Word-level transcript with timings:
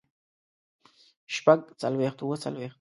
شپږ 1.35 1.59
څلوېښت 1.81 2.19
اووه 2.21 2.37
څلوېښت 2.43 2.69